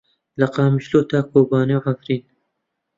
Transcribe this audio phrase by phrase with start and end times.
[0.39, 2.21] لە قامیشلۆ تا کۆبانێ و عەفرین.